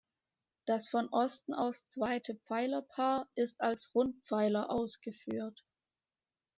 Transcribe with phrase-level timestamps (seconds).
[0.65, 5.63] Das von Osten aus zweite Pfeilerpaar ist als Rundpfeiler ausgeführt.